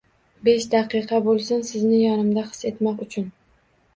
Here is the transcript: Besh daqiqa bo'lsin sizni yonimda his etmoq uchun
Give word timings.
Besh 0.45 0.63
daqiqa 0.71 1.19
bo'lsin 1.27 1.61
sizni 1.71 2.01
yonimda 2.05 2.45
his 2.47 2.65
etmoq 2.73 3.07
uchun 3.09 3.31